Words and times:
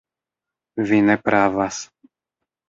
Vi 0.91 1.01
ne 1.09 1.17
pravas. 1.27 1.83